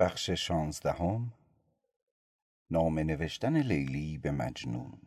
[0.00, 1.32] بخش شانزدهم
[2.70, 5.00] نامه نوشتن لیلی به مجنون.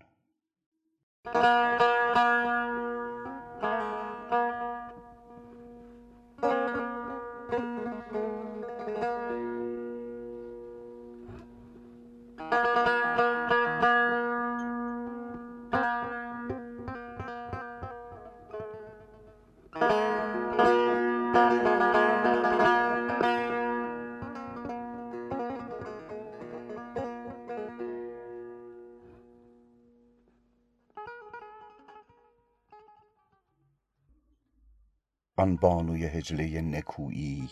[35.43, 37.49] آن بانوی حجله نکویی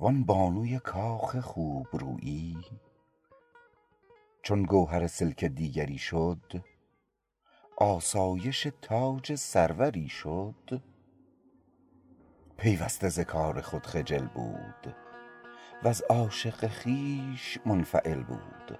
[0.00, 2.56] وان بانوی کاخ خوبرویی.
[4.42, 6.64] چون گوهر سلک دیگری شد
[7.76, 10.82] آسایش تاج سروری شد.
[12.56, 14.96] پیوسته ز کار خود خجل بود
[15.84, 18.78] وز عاشق خویش منفعل بود.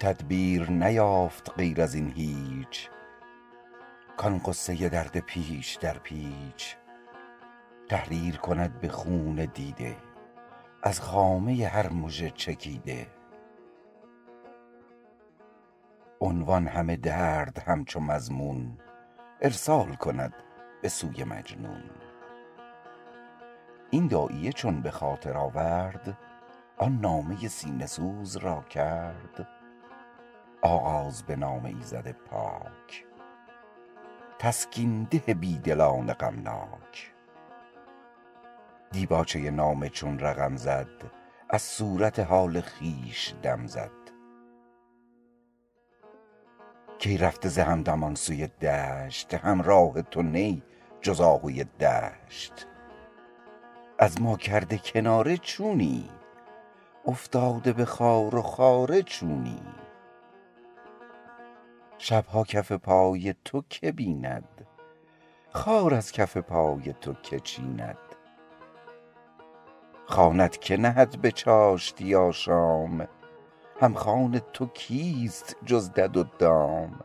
[0.00, 2.90] تدبیر نیافت غیر از این هیچ
[4.16, 6.76] کان غصه درد پیچ در پیچ
[7.88, 9.96] تحریر کند به خون دیده
[10.82, 13.06] از خامه هر مژه چکیده.
[16.20, 18.78] عنوان همه درد همچو مضمون
[19.40, 20.34] ارسال کند
[20.82, 21.90] به سوی مجنون.
[23.90, 26.18] این داعیه چون به خاطر آورد
[26.78, 29.48] آن نامه سینه سوز را کرد
[30.62, 33.11] آغاز به نام ایزد پاک.
[34.42, 37.12] تسکین ده بی دلان غمناک.
[38.90, 40.86] دیباچه نامه چون رقم زد
[41.50, 43.90] از صورت حال خویش دم زد.
[47.04, 50.62] کای رفته ز همدمان سوی دشت؟ همراه تو نی
[51.00, 52.66] جز آهوی دشت.
[53.98, 56.10] از ما کرده کناره چونی؟
[57.06, 59.62] افتاده به خار و خاره چونی؟
[62.04, 64.66] شبها کف پای تو که بیند؟
[65.50, 67.98] خار از کف پای تو که چیند؟
[70.06, 73.08] خوانت که نهد به چاشتی آشام
[73.80, 77.00] همخوان تو کیست جز دد و دام؟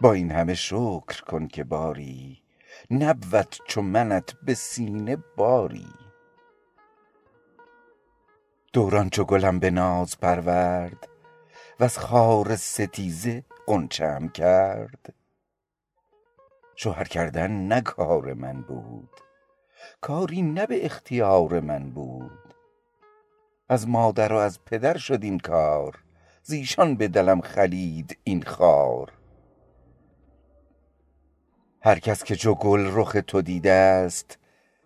[0.00, 2.42] با این همه شکر کن که باری
[2.90, 5.92] نبود چو منت به سینه باری.
[8.72, 11.09] دوران چو گلم به ناز پرورد
[11.80, 15.14] وز خار ستیزه غنچه ام کرد.
[16.76, 19.10] شوهر کردن نه کار من بود
[20.00, 22.54] کاری نه به اختیار من بود.
[23.68, 26.04] از مادر و از پدر شد این کار
[26.42, 29.12] زیشان به دلم خلید این خار.
[31.82, 34.38] هر کس که چو گل رخ تو دیده ست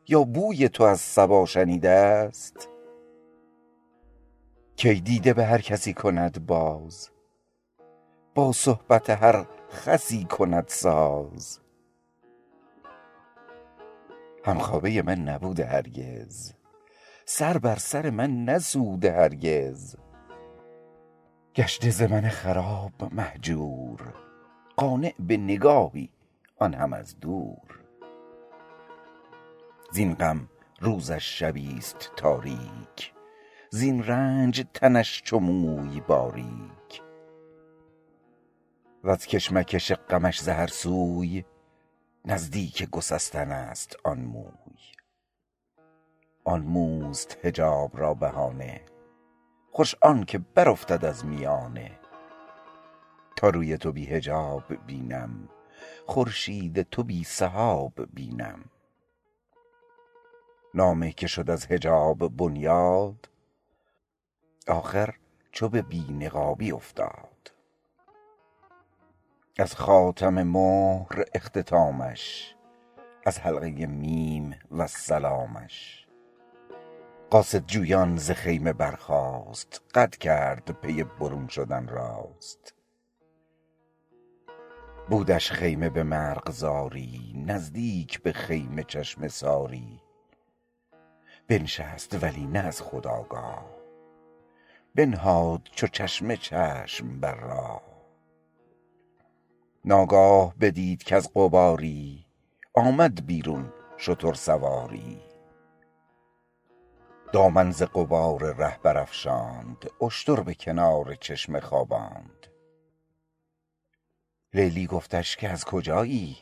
[0.08, 2.73] یا بوی تو از صبا شنیده ست
[4.76, 7.10] کی دیده به هر کسی کند باز.
[8.34, 11.60] با صحبت هر خسی کند ساز.
[14.44, 16.52] همخوابه من نبوده هرگز.
[17.26, 19.96] سر بر سر من نسوده هرگز.
[21.54, 24.14] گشته ز من خراب مهجور.
[24.76, 26.10] قانع به نگاهی
[26.58, 27.80] آن هم از دور.
[29.92, 30.48] زین غم
[30.80, 33.13] روزش شبیست تاریک.
[33.74, 37.02] زین رنج تنش چو موی باریک.
[39.04, 41.44] وز کشمکش غمش ز هر سوی
[42.24, 44.78] نزدیک گسستن است آن موی.
[46.44, 48.80] آن موست حجاب را بهانه
[49.70, 51.98] خوش آن که برافتد از میانه.
[53.36, 55.48] تا روی تو بی حجاب بینم
[56.06, 58.64] خورشید تو بی سحاب بینم.
[60.74, 63.33] نامه که شد از حجاب بنیاد
[64.68, 65.14] آخر
[65.52, 67.52] چو به بی نقابی افتاد.
[69.58, 72.54] از خاتم مهر اختتامش
[73.26, 76.06] از حلقه میم والسلامش
[77.30, 82.74] قاصد جویان ز خیمه برخاست قد کرد پی برون شدن راست.
[85.10, 90.00] بودش خیمه به مرغزاری نزدیک به خیمه چشمه ساری.
[91.48, 93.83] بنشست ولی نه از خود آگاه
[94.94, 97.82] بنهاد چو چشمه چشم بر راه.
[99.84, 102.26] ناگاه بدید کز غباری
[102.74, 105.20] آمد بیرون شتر سواری.
[107.32, 112.46] دامن ز غبار ره برافشاند اشتر به کنار چشمه خواباند.
[114.54, 116.36] لیلی گفتش که از کجایی؟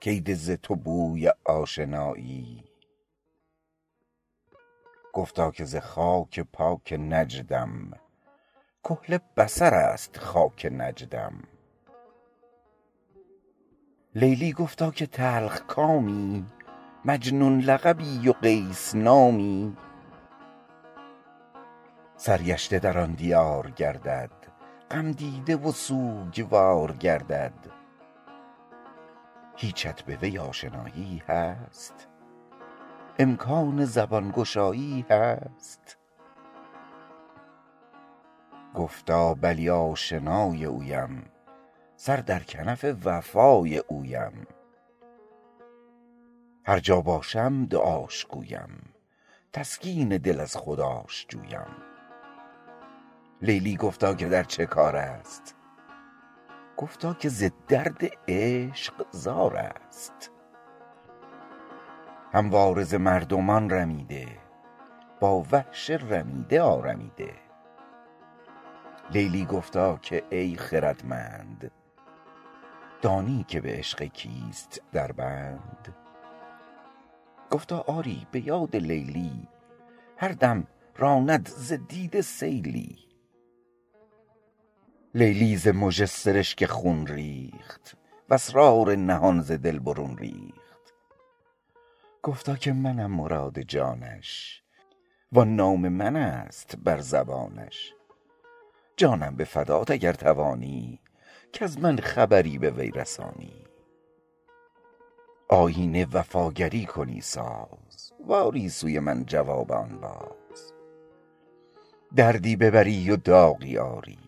[0.00, 2.64] کی ده ز تو بوی آشنایی.
[5.16, 7.90] گفتا که ز خاک پاک نجدم.
[8.84, 11.42] کحل بصر است خاک نجدم.
[14.14, 16.46] لیلی گفتا که تلخ کامی
[17.04, 19.76] مجنون لقبی و قیس نامی.
[22.16, 24.30] سرگشته در آن دیار گردد
[24.90, 27.70] غم دیده و سوگوار گردد.
[29.56, 32.08] هیچت به وی آشنایی هست.
[33.18, 35.98] امکان زبان گشایی هست.
[38.74, 41.22] گفتا بلی آشنای اویم
[41.96, 44.46] سر در کنف وفای اویم.
[46.66, 48.94] هر جا باشم دعاش گویم
[49.52, 51.76] تسکین دل از خداش جویم.
[53.42, 55.54] لیلی گفتا که در چه کار است؟
[56.76, 60.35] گفتا که ز درد عشق زار است.
[62.32, 64.26] همواره ز مردمان رمیده
[65.20, 67.32] با وحش رمیده آرمیده.
[69.10, 71.70] لیلی گفتا که ای خردمند
[73.02, 75.94] دانی که به عشق کیست در بند.
[77.50, 79.48] گفتا آری به یاد لیلی
[80.16, 82.98] هر دم راند ز دیده سیلی.
[85.14, 87.96] لیلی ز مژه سرشک خون ریخت
[88.30, 90.65] واسرار نهان ز دل برون ریخت.
[92.26, 94.62] گفتا که منم مراد جانش
[95.32, 97.92] وان نام من است بر زبانش.
[98.96, 101.00] جانم به فدات اگر توانی
[101.52, 103.64] کز من خبری به وی رسانی.
[105.48, 110.72] آیین وفاگری کنی ساز وآری سوی من جواب آن باز.
[112.16, 114.18] دردی ببری و داغی آری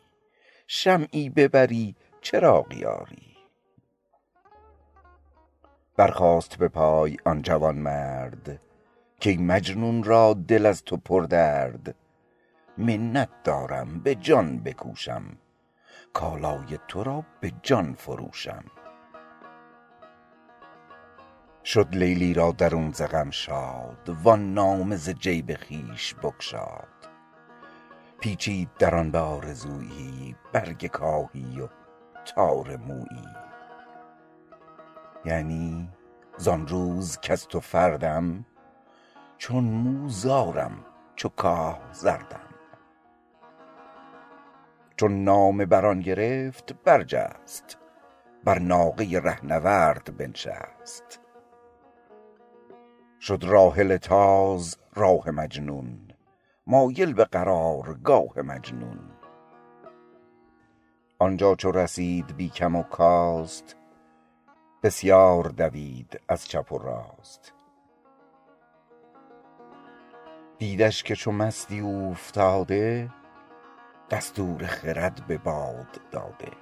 [0.66, 3.27] شمعی ببری چراغی آری.
[5.98, 8.60] برخاست به پای آن جوانمرد
[9.24, 11.94] کای مجنون را دل از تو پردرد
[12.78, 15.22] منت دارم به جان بکوشم.
[16.12, 18.64] کالای تو را به جان فروشم.
[21.64, 27.08] شد لیلی را درون ز غم شاد وان نامه ز جیب خویش بگشاد.
[28.20, 31.68] پیچید در آن به آرزویی برگ کاهی و
[32.24, 33.47] تار مویی.
[35.24, 35.88] یعنی
[36.36, 38.44] زان روز کز تو فردم
[39.38, 40.84] چون مو زارم
[41.16, 42.48] چو کاه زردم.
[44.96, 47.78] چون نامه بر آن گرفت برجست
[48.44, 51.20] بر ناقه رهنورد بنشست.
[53.20, 56.08] شد راحله تاز راه مجنون
[56.66, 58.98] مایل به قرارگاه مجنون.
[61.18, 63.76] آنجا چو رسید بی کم و کاست
[64.82, 67.54] بسیار دوید از چپ و راست.
[70.58, 73.10] دیدش که چو مستی اوفتاده
[74.10, 76.52] دستور خرد به باد داده.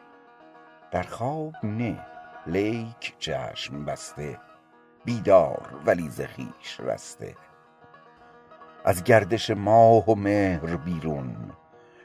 [0.90, 2.06] در خواب نه
[2.46, 4.40] لیک چشم بسته
[5.04, 6.20] بیدار ولی ز
[6.80, 7.36] رسته.
[8.84, 11.52] از گردش ماه و مهر بیرون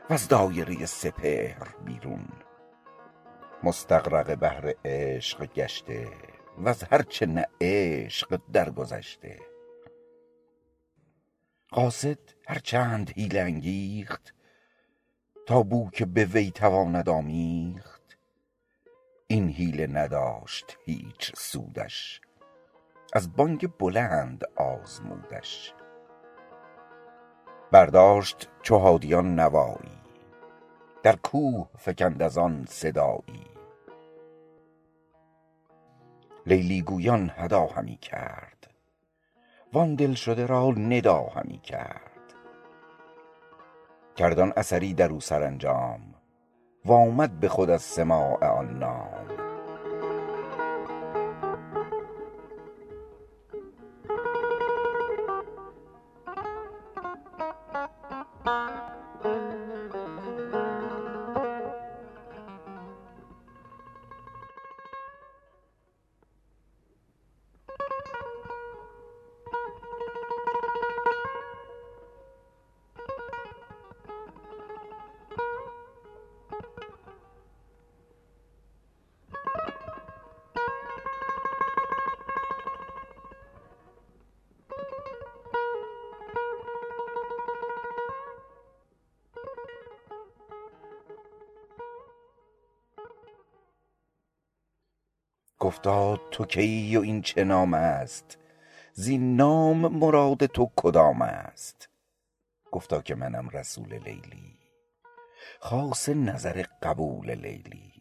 [0.10, 2.28] وز دایره سپهر بیرون.
[3.64, 6.08] مستغرق بحر عشق گشته
[6.64, 9.40] وز هر چه نه عشق درگذشته.
[11.72, 14.34] قاصد هر چند انگیخت
[15.46, 18.18] تا بو که به وی تواند آمیخت.
[19.28, 22.22] این حیله نداشت هیچ سودش
[23.14, 25.74] از بانگ بلند آزمودش.
[27.72, 30.02] برداشت چو حادیان نوایی
[31.04, 33.51] در کوه فکند از آن صدایی.
[36.46, 38.68] لیلی گویان هدا همی کرد.
[39.74, 42.02] وان دلشده را ندا همی کرد.
[44.16, 46.02] کرد آن اثری در او سرانجام
[46.86, 49.41] وآمد به خود از سماع آن نام.
[95.62, 98.38] گفتا تو کیی و این چه نام است؟
[98.94, 101.90] زین نام مراد تو کدام است؟
[102.72, 104.58] گفتا که منم رسول لیلی
[105.60, 107.94] خاص نظر قبول لیلی.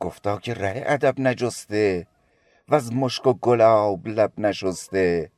[0.00, 2.06] گفتا که ره ادب نجسته
[2.68, 5.30] وز مشک و گلاب لب نشسته.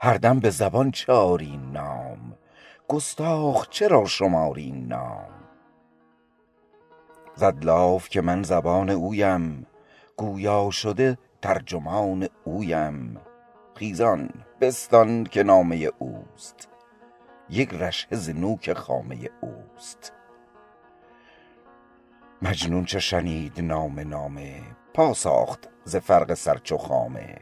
[0.00, 2.38] هر دم به زبان چه آری نام
[2.88, 5.33] گستاخ چرا شماری نام؟
[7.36, 9.66] زد لاف که من زبان اویم
[10.16, 13.20] گویا شده ترجمان اویم.
[13.74, 16.68] خیزان بستان که نامه اوست
[17.50, 20.12] یک رشحه ز نوک خامه اوست.
[22.42, 24.62] مجنون چه شنید نامه نامه
[24.94, 27.36] پا ساخت ز فرق سر چو خامه.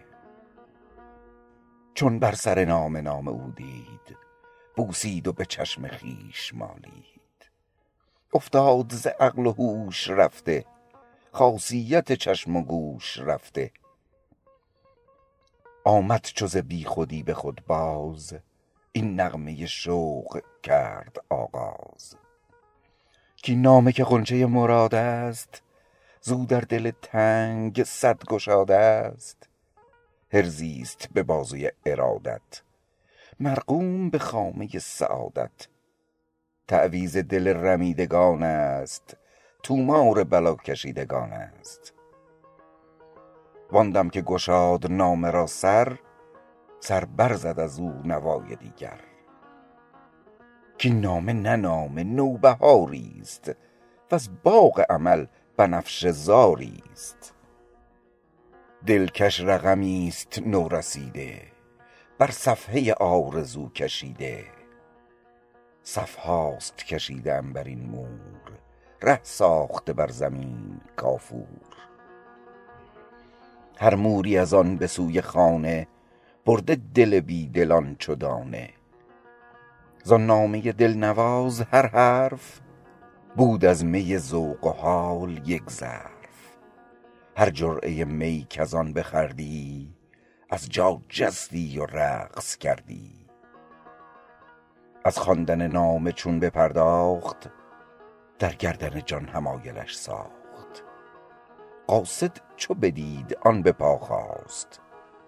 [1.94, 4.16] چون بر سر نامه نامه او دید
[4.76, 7.21] بوسید و به چشم خویش مالید.
[8.34, 10.64] افتاد ز عقل و هوش رفته.
[11.32, 13.70] خاصیت چشم و گوش رفته.
[15.84, 18.34] آمد چو ز بیخودی به خود باز
[18.92, 22.16] این نغمه شوق کرد آغاز.
[23.46, 25.62] کاین نامه که غنچه مراد است
[26.20, 29.48] زو در دل تنگ صد گشاد است.
[30.32, 32.62] حرزی است به بازوی ارادت
[33.40, 35.68] مرقوم به خامه سعادت.
[36.72, 39.16] تعویذ دل رمیدگان است
[39.62, 41.94] طومار بلا کشیدگان است.
[43.72, 45.98] وان دم که گشاد نامه را سر
[46.80, 49.00] سر بر زد ازو نوای دیگر.
[50.82, 53.52] کاین نامه نه نامه نوبهاری است
[54.12, 55.26] وز باغ امل
[55.56, 57.34] بنفشه زاری است.
[58.86, 61.42] دلکش رقمی است نو رسیده
[62.18, 64.61] بر صفحه آرزو کشیده.
[65.84, 68.52] صفهاست کشیده عنبرین مور
[69.02, 71.46] ره ساخته بر زمین کافور.
[73.78, 75.86] هر موری از آن به سوی خانه
[76.46, 78.70] برده دل بی دلان چو دانه.
[80.04, 82.60] زان نامه دلنواز هر حرف
[83.36, 86.56] بود از می ذوق و حال یک ظرف.
[87.36, 89.94] هر جرعه می کز آن بخوردی
[90.50, 93.21] از جا جستی و رقص کردی.
[95.04, 97.50] از خواندن نامه چون بپرداخت
[98.38, 100.84] در گردن جان حمایلش ساخت.
[101.86, 104.80] قاصد چو بدید آن به پا خاست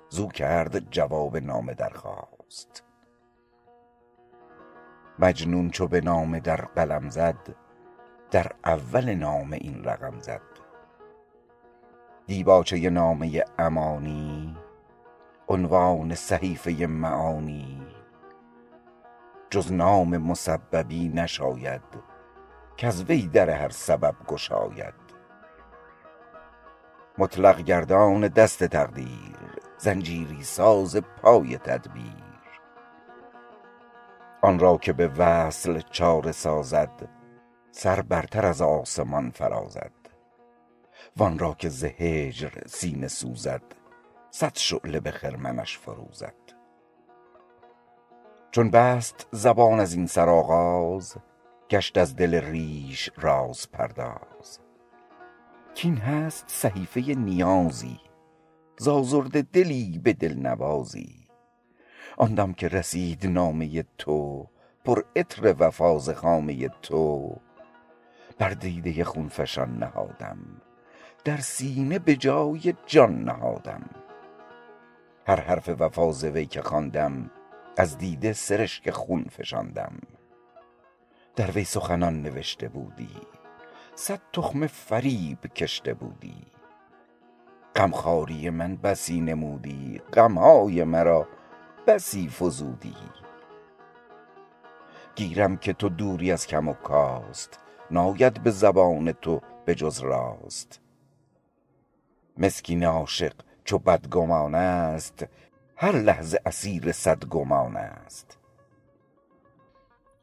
[0.09, 2.85] زو کرد جواب نامه درخواست.
[5.19, 7.57] مجنون چو به نامه در قلم زد
[8.31, 10.41] در اول نامه این رقم زد.
[12.27, 14.57] دیباچه نامه امانی
[15.49, 17.84] عنوان صحیفه معانی.
[19.55, 21.83] جز نام مسببی نشاید
[22.77, 24.95] کز وی در هر سبب گشاید.
[27.19, 29.37] مطلق گردان دست تقدیر
[29.79, 32.25] زنجیری ساز پای تدبیر.
[34.43, 37.09] آن را که به وصل چاره سازد
[37.71, 39.93] سر برتر از آسمان فرازد.
[41.17, 43.63] وان را که ز هجر سینه سوزد
[44.31, 46.44] صد شعله به خرمنش فروزد.
[48.55, 51.17] چون بست زبان ازین سرآغاز
[51.71, 54.59] گشت از دل ریش راز پرداز.
[55.83, 58.01] کاین هست صحیفه نیازی
[58.79, 61.29] ز آزرده دلی به دلنوازی
[62.17, 64.47] آن دم که رسید نامه تو
[64.85, 67.37] پر عطر وفا ز خامه تو.
[68.39, 70.39] بر دیده خونفشان نهادم
[71.25, 73.91] در سینه به جای جان نهادم.
[75.27, 77.31] هر حرف وفا ز وی که خواندم
[77.77, 79.99] از دیده سرشک خون فشاندم.
[81.37, 83.17] در وی سخنان نوشته بودی.
[83.95, 86.47] صد تخمه فریب کشته بودی.
[87.77, 90.01] غمخواری من بسی نمودی.
[90.13, 91.29] غمهای مرا
[91.87, 92.97] بسی فزودی.
[95.15, 97.61] گیرم که تو دوری از کم و کاست.
[97.91, 100.81] ناید به زبان تو به جز راست.
[102.39, 105.27] مسکین عاشق چو بدگمان است
[105.77, 108.39] هر لحظه اسیر صد گمان است.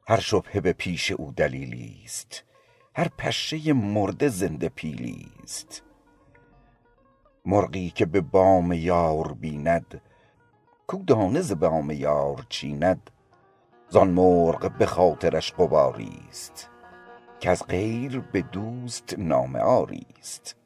[0.07, 2.43] هر شبهه به پیش او دلیلی است.
[2.95, 5.83] هر پشه مرده زنده پیلی است.
[7.45, 10.01] مرغی که به بام یار بیند
[10.87, 13.09] کو دانه ز بام یار چیند
[13.89, 16.69] زان مرغ به خاطرش غباری است.
[17.39, 20.60] کز غیر به دوست نامه آری است.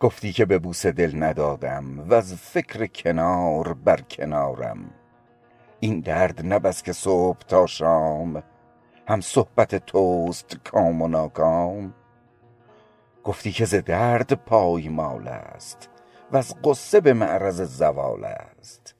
[0.00, 4.90] گفتی که به بوسه دل ندادم وز فکر کنار بر کنارم.
[5.80, 8.42] این درد نه بس که صبح تا شام
[9.08, 11.94] هم صحبت توست کام و ناکام.
[13.24, 15.88] گفتی که ز درد پایمال است
[16.32, 18.94] وز غصه به معرض زوال است.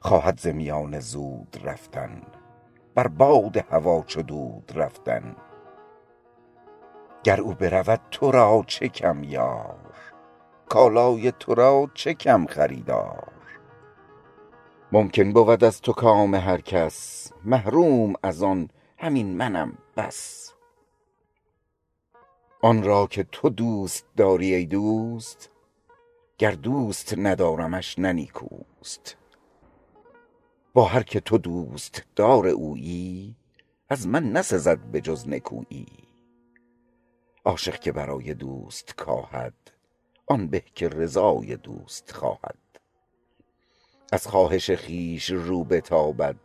[0.00, 0.48] خواهد ز
[0.98, 2.22] زود رفتن
[2.94, 5.36] بر باد هوا چو دود رفتن.
[7.24, 9.79] گر او برود تو را چه کم یار
[10.70, 13.32] کالای تو را چه کم خریدار؟
[14.92, 20.52] ممکن بود از تو کام هر کس محروم از آن همین منم بس.
[22.62, 25.50] آن را که تو دوست داری ای دوست
[26.38, 29.16] گر دوست ندارمش نه نیکوست.
[30.74, 33.36] با هر که تو دوست دار اویی
[33.88, 35.86] از من نسزد به جز نکویی.
[37.44, 39.79] عاشق که برای دوست کاهد
[40.30, 42.58] آن به که رضای دوست خواهد.
[44.12, 46.36] از خواهش خویش رو بتابد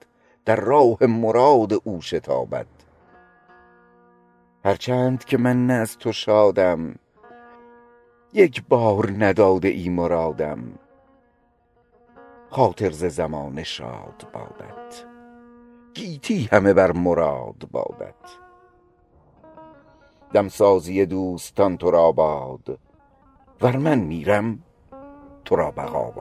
[0.45, 2.67] در راه مراد او شتابد.
[4.65, 6.95] هر چند که من نه از تو شادم
[8.33, 10.79] یک بار نداده ای مرادم.
[12.49, 15.05] خاطر ز زمانه شاد بادت
[15.93, 18.15] گیتی همه بر مراد بادت
[20.33, 22.79] دمسازی دوستان تو را باد
[23.62, 24.59] ور من میرم
[25.45, 26.13] تو را بقا